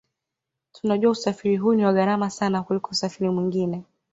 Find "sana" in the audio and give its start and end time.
2.29-2.63